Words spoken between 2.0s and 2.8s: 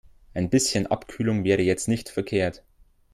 verkehrt.